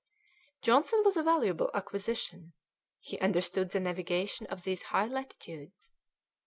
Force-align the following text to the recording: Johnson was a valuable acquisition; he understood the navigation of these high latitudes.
Johnson 0.63 1.03
was 1.05 1.15
a 1.15 1.21
valuable 1.21 1.69
acquisition; 1.75 2.53
he 3.01 3.19
understood 3.19 3.69
the 3.69 3.79
navigation 3.79 4.47
of 4.47 4.63
these 4.63 4.81
high 4.81 5.05
latitudes. 5.05 5.91